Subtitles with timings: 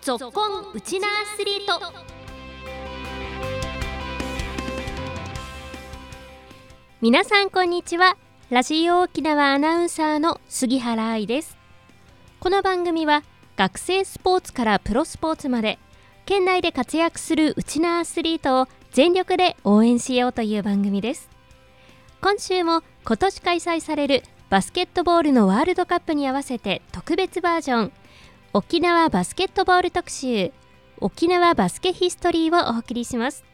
[0.00, 1.80] ぞっこんウチナアスリート。
[7.00, 8.16] 皆さんこんにちは。
[8.48, 11.56] ラジオ沖縄アナウンサーの杉原愛です。
[12.40, 13.24] この番組は
[13.56, 15.78] 学生スポーツからプロスポーツまで
[16.26, 21.28] 県内で活躍するウチナアスリートを全力で応援しようという番組です。
[22.20, 27.92] 今週も今年開催されるバスケットボールのワールドカップに合わせて特別バージョン
[28.54, 30.52] 沖縄バスケットボール特集
[31.00, 33.44] 沖縄バスケヒストリーをお送りします。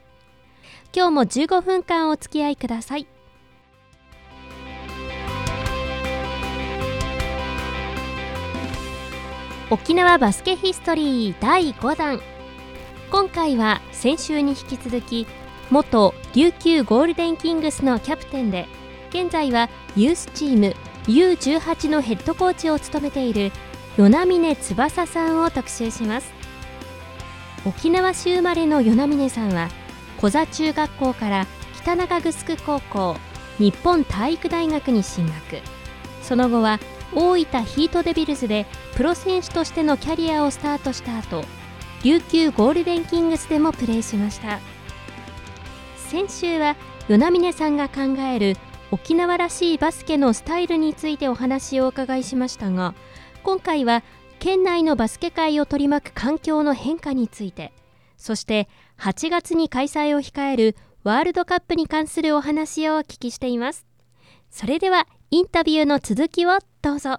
[0.94, 3.08] 今日も15分間お付き合いください。
[9.68, 12.20] 沖縄バスケヒストリー第5弾。
[13.10, 15.26] 今回は先週に引き続き
[15.70, 18.66] 元琉球ゴールデンキングスのキャプテンで
[19.10, 20.76] 現在はユースチーム
[21.08, 23.50] U18 のヘッドコーチを務めている
[23.96, 26.32] 与那嶺翼さんを特集します。
[27.64, 29.68] 沖縄市生まれの与那嶺さんは
[30.18, 33.16] 小座中学校から北中城高校
[33.58, 35.62] 日本体育大学に進学。
[36.22, 36.80] その後は
[37.14, 41.44] 大分ヒートデビルズでプロ選手としてのキャリアをスタートした後
[42.02, 44.58] 琉球ゴールデンキングスでもプレーしました。
[45.96, 46.76] 先週は
[47.08, 48.00] 与那嶺さんが考
[48.32, 48.56] える
[48.90, 52.94] 沖縄らしいバスケのスタイルについてお話をお伺いしましたが
[53.44, 54.02] 今回は
[54.40, 57.72] 県内のバスケ界を取り巻く環境の変化について
[58.16, 63.86] そして8月に開催を控えるワールドカップに関するお話をお聞きしています。
[64.50, 67.18] それではインタビューの続きをどうぞ。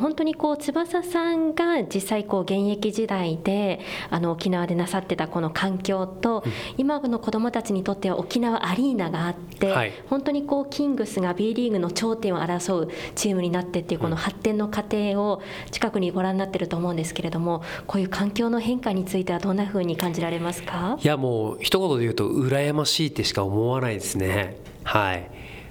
[0.00, 20.98] 本当にこう翼さんが実際こう現役時代であの沖縄でなさってたこの環境と、うん、今の子どもたちにとっては沖縄アリーナがあって、はい、本当にこうキングスが B リーグの頂点を争うチームになってっていうこの発展の過程を近くにご覧になってると思うんですけれどもこういう環境の変化についてはどんなふうに感じられますか？
[21.00, 24.56] いやもう一言で言うと羨ましいってしか思わないですね。
[24.82, 25.30] はい。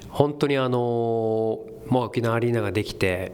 [0.10, 1.62] 本当にあのも
[1.92, 3.32] う沖縄アリーナができて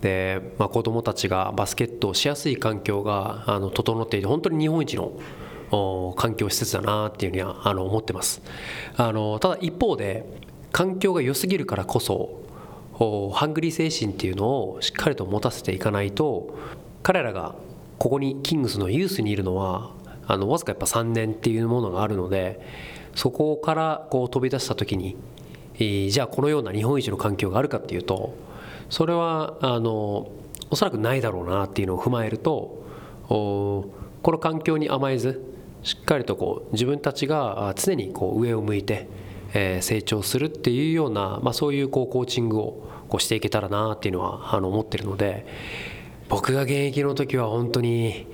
[0.00, 5.12] で、まあ、子どもたちがバスケットをしやすい環境があの整っていて本当に日本一の
[6.16, 8.40] 環境施設だなっていうふうにはあの思ってます。
[8.96, 10.24] あのただ一方で
[10.72, 12.42] 環境が良すぎるからこそ
[13.32, 16.56] ハングリー精神っていうのをしっかりと持たせていかないと
[17.02, 17.54] 彼らが
[17.98, 19.92] ここにキングスのユースにいるのは
[20.26, 22.60] あのわずかやっぱ3年っていうものがあるので
[23.14, 25.16] そこからこう飛び出した時に、
[25.74, 28.34] えー、じゃあこのような日本一の環境があるかっていうと
[28.90, 30.30] それはあの
[30.70, 32.84] おそらくないだろうなっていうのを踏まえると
[33.28, 33.92] こ
[34.24, 35.44] の環境に甘えず
[35.82, 39.08] しっかりとこう自分たちが常にこう上を向いて、
[39.54, 45.46] えー、成長するっていうような、まあ、そういうこうコーチングをこうしていけたらなっていうのはあの思ってるので
[46.28, 48.26] 僕が現役の時は本当に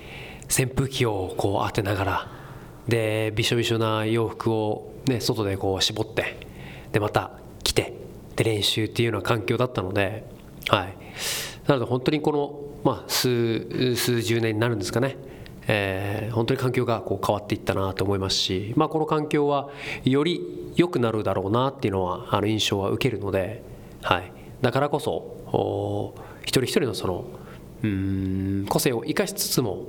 [0.44, 2.32] 扇風機をこう当てながら
[2.88, 6.38] でびしょびしょな洋服を、ね、外でこう絞って
[6.92, 7.30] でまた
[7.62, 7.94] 着て
[8.36, 10.33] で練習っていうような環境だったので
[10.68, 10.96] はい、
[11.66, 15.16] なので本当にこの、まあ、数数十年になるんですかね、
[15.66, 19.70] えー、本当に環境がこう変わっていったなと思いますし、まあ、この環境は
[20.04, 23.62] より良くなるだろうなっていうのはあの印象は受けるので、
[24.02, 27.24] はい、だからこそ一人一人のその
[27.82, 29.86] うん個性を生かしつつも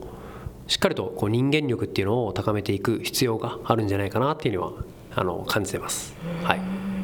[0.67, 4.73] しっかりとこう人間力っていうのを高めていく必要があるんじゃないかなっていうのは
[5.15, 6.15] あの感じてます。
[6.43, 6.94] はい。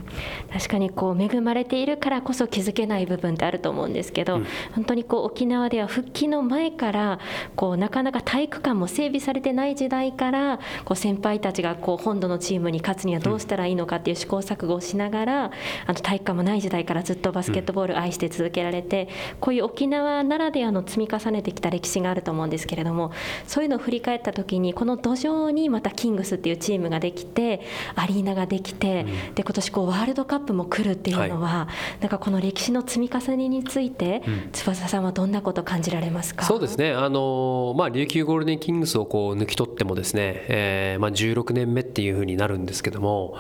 [0.52, 7.20] 確かにこう恵まれているからこそ気づけない部分ってあると思うんですけど、うん、本当にこう沖縄では復帰の前から
[7.56, 15.52] こうなかなか体育館も整備されてない時代からこう先輩たちがこう本土のチームに勝つにはどうしたらいいのかっていう試行錯誤をしながら、うん、
[15.88, 23.12] あの体育館もない時代からずっとバスケットボール愛して続けられて、こういう沖縄ならではの積み重ねてきた歴史があると思うんですけれども
[23.48, 27.62] そういうのを振り返った時にこの土壌にまたキングスっていうチームができて
[27.96, 29.06] アリーナができて、
[29.36, 31.68] で今年こうワールドカップも来るっていうのは、は
[32.00, 36.46] い、なんかこの歴史の積み重ねについて、うん、翼さんはどんなこと感じられますか？
[36.46, 36.92] そうですね。
[36.92, 43.38] あの、まあ、琉球ゴールデンキングスをこう抜き取ってもですね、えーまあ、16年目っていうふうになるんですけども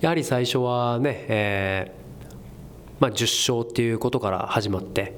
[0.00, 2.06] やはり最初はね、えー
[3.00, 5.14] まあ、10勝っていうことから始まって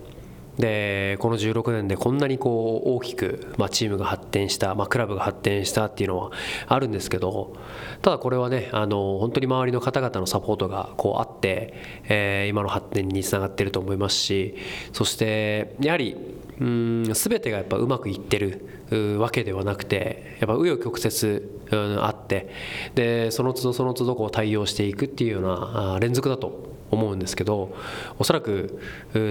[0.59, 6.33] でこの16年でこんなにこう大きく、まあ、チームが発展した、まあ、クラブが発展したっていうのは
[6.67, 7.57] あるんですけど
[8.03, 11.75] ただこれはねあの本当に周りの方々のサポートがこうあって、
[12.09, 14.57] えー、今の発展につながっていると思いますし
[14.93, 16.17] そしてやはり
[16.61, 22.51] うん全てがやっぱうまくいってるわけではなくてやっぱ紆余曲折、うん、あって
[22.95, 27.75] でその都度その都度こう対応していくっていうような連続だと思うんですけど
[28.19, 28.81] おそらく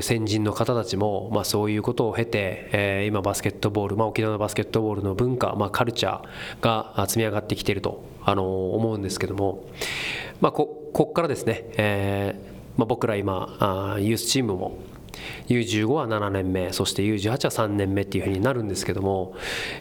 [0.01, 9.65] 先人の方たちも、まあ、そういうことを経て、えー、今バスケットボール、まあ、沖縄のバスケットボールの文化、まあ、カルチャーが積み上がってきているとあの思うんですけども、
[10.41, 14.77] まあ、ここからですね、えーまあ、僕ら今あユースチームも
[15.47, 19.35] U15 は7年目そして U18 は3年目っていうふうになるんですけども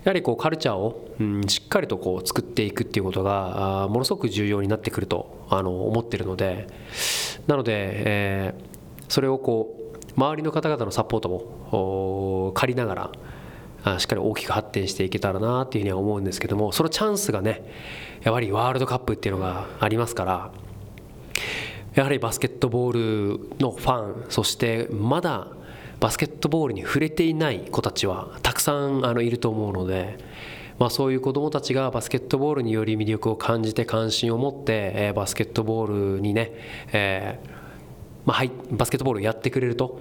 [0.04, 6.68] やはりこうカルチャーを、うん、しっかりとこう作っていくっていうことがあものすごく重要になってくるとあの思ってるので
[7.46, 13.12] なので、えー、それをこう周りの方々のサポートも借りなが
[13.86, 17.62] らしっかり大きく発展していけたらなっていうふうには思うんですけどもそのチャンスがね
[18.22, 20.50] やはりワールドカップっていうのがありますから
[21.96, 25.48] やはりバスケットボールのファンそしてまだ
[25.98, 30.18] バスケットボールに触れていない子たちはたくさんあのいると思うので、
[30.78, 36.52] まあ、そういう子どもたちがバスケットボールにより魅力を感じて関心を持って、えー、バスケットボールにね、
[36.92, 37.56] えー
[38.26, 40.00] まあ、はい、バスケットボールをやってくれると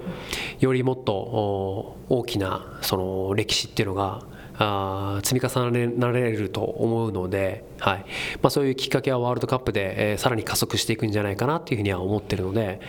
[0.60, 4.24] よりもっと大きなその歴史っていうのが
[4.58, 8.06] あ積み重ねられると思うので、はい。
[8.42, 12.80] まあ、そういうきっかけはワールドカップで、えー、さらに加速していくんじゃないかなというふうには思ってるので、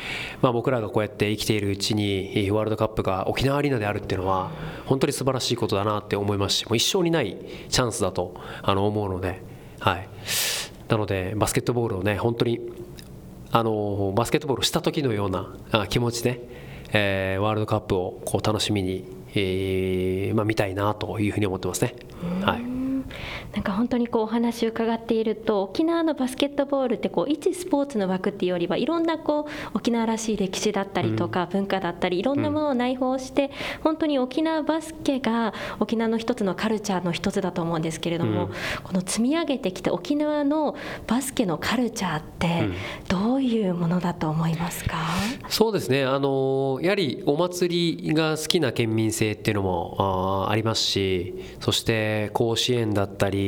[0.43, 4.51] まあ、僕らがこうやって生きているうちにワールドカップが沖縄アリーナであるっていうのは
[4.85, 7.37] 本当に素晴らしいことだなって思いますしもう一生にない
[7.69, 9.43] チャンスだとあの思うので、
[9.81, 10.09] はい、
[10.89, 12.61] なのでバスケットボールをね本当に
[13.51, 16.41] あのバスケットボールをした時のような気持ちで、
[16.93, 19.05] えー、ワールドカップをこう楽しみに
[19.37, 21.95] えーまあ、見たいなというふうに思ってますね。
[22.43, 22.76] はい
[23.57, 33.51] なんか本当にこうお話を伺っていると沖縄のバスケットボールってこう一スポーツの枠っていうよりはいろんなこう沖縄らしい歴史だったりとか文化だったりいろんなものを内包して
[33.83, 38.51] 本当に沖縄バスケが沖縄の一つのカルチャーの一つだと思うんですけれども、
[38.85, 40.77] この積み上げてきた沖縄の
[41.07, 42.69] バスケのカルチャーって
[43.09, 44.99] どういうものだと思いますか、
[45.45, 46.05] うん、そうですね。
[46.05, 49.97] あのやはりお祭りが好きな県民性っていうのも
[50.47, 53.46] あありますしそして甲子園だったり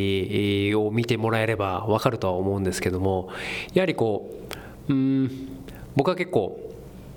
[0.77, 3.29] を見てもらえれば分かるとは思うんですけども
[3.75, 4.31] やはりこ
[4.89, 5.49] ううん
[5.97, 6.59] 僕は結構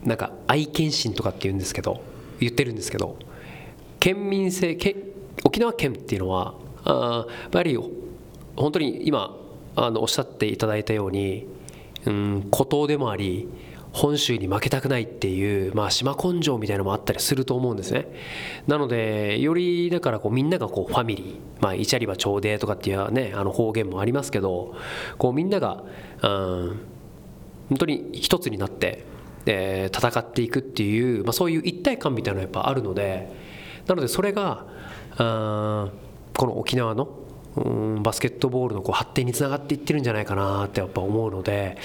[0.04, 2.02] なんか愛犬心とかって言うんですけど
[2.40, 3.18] 言ってるんですけど
[4.00, 4.78] 県民性
[5.44, 7.78] 沖縄県っていうのはあやはり
[8.56, 9.36] 本当に今
[9.76, 11.48] あのおっしゃっていただいたように
[12.06, 13.48] うん孤島でもあり
[13.94, 18.08] 本州に負けたくないっていう、まあ、島根性みたいなのもあったりすると思うんですね。
[18.68, 24.76] なのでよりだからこうみんながこうファミリー、まあ、イチャリバ朝礼とかっていうねあの方言もありますけど
[25.18, 25.84] こうみんなが、
[26.24, 26.80] うん、
[27.70, 29.04] 本当に一つになって、
[29.46, 33.30] えー、戦っていくっていう、まあ、そういう一体感みたいなのがやっぱあるので
[33.88, 34.66] なのでそれが
[35.20, 35.92] うん
[36.38, 37.21] この沖縄の
[37.56, 41.78] バスケットボールのこう発展につながっていってるんじゃないかなってやっぱ思うので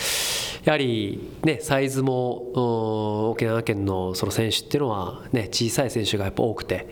[0.64, 6.88] やはり、ね、サイズも沖縄県のその選手っていうのは、ね、小さい選手がやっぱ多くて。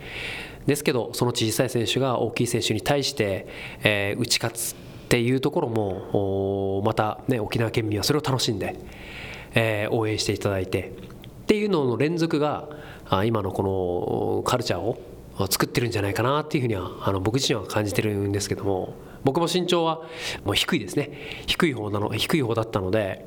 [0.65, 3.47] ですけどその小さい選手が大きい選手に対して、
[3.83, 4.75] えー、打ち勝つっ
[5.09, 8.75] ていうところもまた、ね、沖縄県民はそれを楽しんで、
[9.53, 10.91] えー、応援していただいて
[11.43, 12.67] っていうのの連続が
[13.25, 14.97] 今のこのカルチャーを
[15.49, 18.93] 作ってるんじゃないかなっていうふうにはあの僕自身は感じてるんですけども
[19.25, 20.03] 僕も身長は
[20.43, 21.43] もう低いですね。
[21.47, 23.25] 低い方なの低い方だったので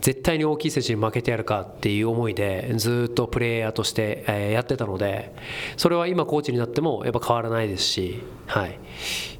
[0.00, 5.34] 絶対に大きい選手に負けてやるかっていう思いでずっとプレイヤーとしてやってたので
[5.76, 8.78] それは今コーチになってもやっぱ変わらないですし、はい、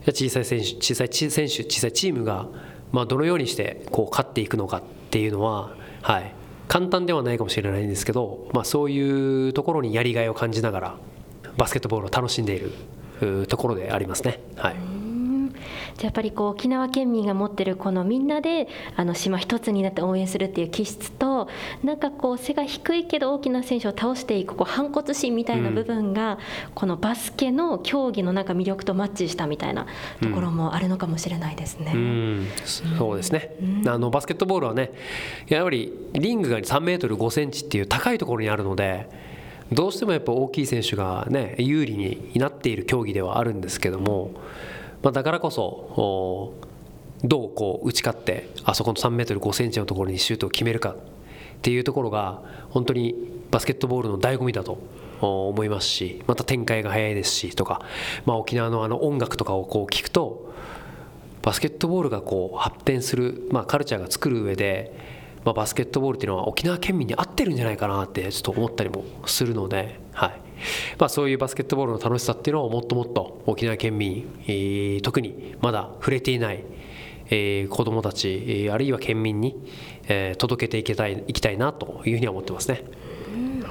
[0.07, 2.49] 小さい選手小さい選手小さいチームが
[2.91, 6.35] まあどのようにしてこう勝っていくのかっていうのは、はい、
[6.67, 10.97] 簡単ではないかもしれないんですけど、まあ、そういうところにやりがいを感じながら
[11.57, 12.61] バスケットボールを楽しんでい
[13.21, 14.41] るところでありますね。
[14.57, 15.05] はい。
[16.03, 21.49] やっぱりこう沖縄県民が持ってるこのみんなであの島一つになって応援するっていう気質と
[21.83, 26.39] なんかこう背が低いけど大きな選手を倒していくこう反骨心みたいな部分が、
[26.75, 29.87] このバスケの競技のなんか魅力とマッチしたみたいな
[30.21, 31.93] ところもあるのかもしれないですね。
[31.95, 34.93] うん、そうですね、うん、あのバスケットボールはね
[35.49, 39.09] やはりリングが3メートル5センチっていう高いところにあるので
[39.73, 44.31] どうしてもやっぱ大きい選手がね有利になっている競技ではあるんですけども。
[45.05, 46.55] まあ、だからこそ
[47.23, 50.97] どうこう打ち勝ってあそこの3メートル5センチのところにシュートを決めるかっ
[51.61, 53.15] ていうところが本当に
[53.51, 54.79] バスケットボールの醍醐味だと
[55.21, 57.83] 思いますしまた展開が早いですしとか、
[58.25, 60.55] まあ、沖縄のあの音楽とかをこう聞くと
[61.43, 64.97] バスケットボールがこう発展する、まあ、カルチャーが作る上で、
[65.45, 70.41] まあ、バスケットボールっていうのは沖縄県民に合ってるんじゃないかなってちょっと思ったりもするので、はい、
[70.99, 76.65] まあ、そういうバスケットボールの楽しさっていうのをもっともっと沖縄県民、えー、特にまだ触れていない、
[77.27, 79.57] えー、子どもたちあるいは県民に、
[80.09, 82.83] えー、届けていきたいいきたいなというふうには思ってますね。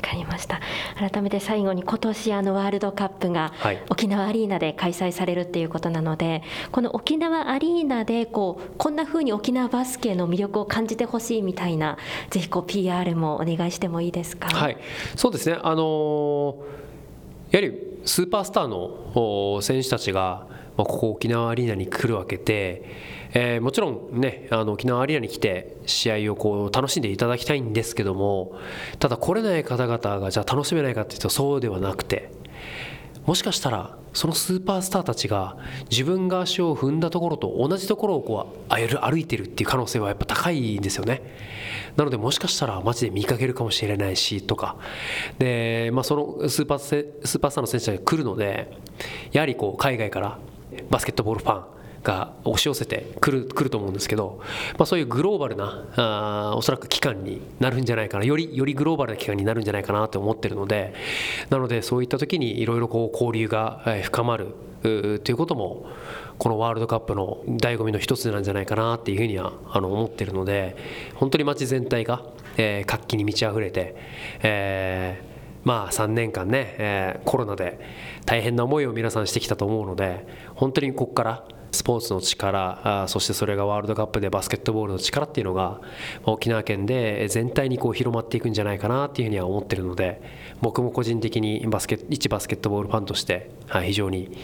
[0.03, 0.59] わかりました。
[0.97, 3.53] 改めて最後に今年あのワールドカップが
[3.89, 6.43] 沖縄アリーナで開催されるっていうことなので、はい、
[6.73, 11.97] この沖縄アリーナでこうこんなふうに沖縄バスケの魅力を感じてほしいみたいな
[12.31, 14.49] ぜひこう PR もお願いしてもいいですか？
[14.49, 14.77] はい、
[15.15, 15.57] そうですね。
[15.63, 16.55] あのー、
[17.51, 22.83] やはりスーパースターの選手たちがここ沖縄アリーナに来るわけで、
[23.33, 28.57] えー、もちろんねあの沖縄アリーナに来て試合をこう楽しんでいただきたいんですけども
[28.99, 32.31] ただ来れない方々がじゃあ楽しめないかっていうとそうではなくて
[33.25, 35.57] もしかしたらそのスーパースターたちが
[35.89, 41.21] 自分が足を踏んだところと同じところをこう歩いてるっていう可能性はやっぱ高いんですよね。
[41.95, 44.77] なのでもしかしたら街で見かけるかもしれないしとか。
[45.39, 48.77] で、まあ、そのスーパースーパースターの選手が来るので
[49.31, 50.37] やはりこう海外から
[50.91, 51.72] バスケットボールファン
[52.03, 54.41] が押し寄せてくるくると思うんですけど、
[54.77, 60.93] まあ、そういうグローバルなあおそらく期間になるんじゃないかなよりよりグローバルな期間になるんじゃないかなと思ってるので
[61.49, 65.85] なのでそういった時にいろいろ交流が深まるということも
[66.37, 70.75] このワールドカップの醍醐味の一つなんじゃないかなっていうふうにはあの思ってるので
[71.15, 72.21] 本当に街全体が、
[72.57, 73.95] えー、活気に満ち溢れて、
[74.41, 75.33] えー
[75.63, 77.79] まあ3年間ね、えー、コロナで
[78.25, 85.81] 大変な思いを皆さんしてきたと思うので本当にここからスポーツの力そしてそれがワールドカップでバスケットボールの力っていうのが
[86.23, 90.21] 沖縄県で全体にこう広まっていくんじゃないかなっていうふうには思ってるので
[90.61, 94.37] 僕も個人的にバスケ一バスケットボールファンとして、はい、非常に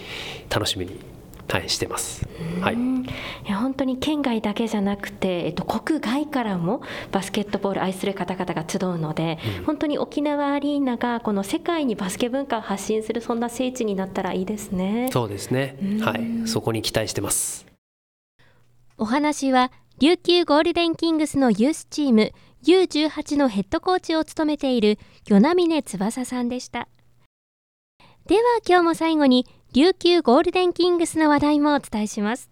[0.48, 1.19] 楽しみに
[1.50, 2.28] はい、してます。
[2.60, 2.74] はい。
[2.76, 6.80] いや本当に県外だけじゃなくて、えっと国外からも
[7.10, 15.08] バスケットボール愛する方々が集うので、うん、本当に沖縄アリーナがこの世界にバスケ文化を発信するそんな聖地になったらいいですね。
[15.12, 15.76] そうですね。
[16.02, 17.66] はい、そこに期待してます。
[18.96, 22.32] お話は琉球ゴールデンキングスのユースチーム
[22.64, 26.88] U18 のヘッドコーチを務めている与那峰翼さんでした。
[28.26, 32.50] では今日も最後に琉球ゴールデンキングスの話題もお伝えします。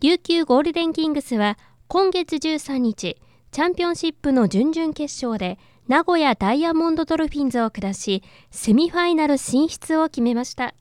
[0.00, 1.58] 琉球ゴールデンキングスは
[1.88, 3.18] 今月13日
[3.50, 5.58] チャンピオンシップの準々決勝で
[5.88, 10.74] 名古屋ダイヤモンドドルフィンズを下しセミファイナル進出を決めました。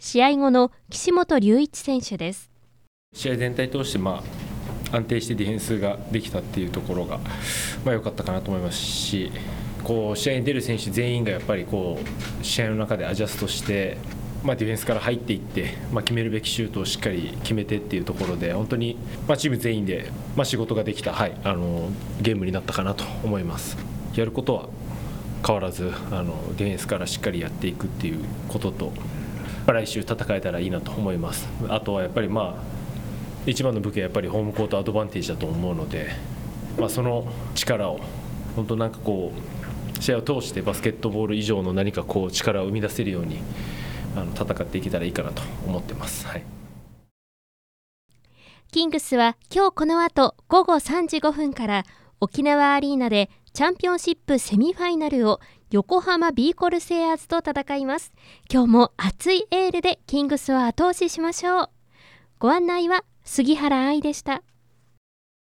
[0.00, 2.50] 試合後の岸本隆一選手です。
[3.14, 4.24] 試合全体通してま
[4.90, 7.18] あ安定してディフェンスができたっていうところが
[7.84, 9.30] まあ良かったかなと思いますし
[9.84, 13.96] こう試合に出る選手全員がやっぱりこう試合の中でアジャストして
[14.42, 18.96] まあ、ディフェンスから入っていって、まあ、決めるべきシュートをしっかり決めてっていうところで本当に、
[19.28, 23.76] まあ、チーム全員で、まあ、仕事ができた、はい、あのゲームになったかなと思います。
[24.14, 24.68] やることは
[25.46, 28.92] 変わらずあのディフェンスからしっかりやっていくっていうことと、
[29.66, 31.46] 来週戦えたらいいなと思います。
[31.68, 32.80] あとはやっぱりまあ
[33.46, 36.10] 一番の武器はやっぱりホームコートアドバンテージだと思うので、
[36.78, 38.00] まあ、その力を
[38.56, 39.32] 本当なんかこ
[39.98, 43.38] う試合を通してバスケットボール以上の何かこう力を生み出せるように
[44.16, 46.26] あの戦っていけたらいいかなと思ってます。
[46.26, 46.44] はい。
[48.72, 51.84] キングスは今日この後午後3時5分から
[52.20, 55.40] 沖縄アリーナでチャンピオンシップセミファイナルを
[55.70, 58.12] 横浜ビーコルセアーズと戦います。
[58.52, 61.70] 今日も熱いエールでキングスを後押ししましょう。
[62.38, 64.42] ご案内は杉原愛でした。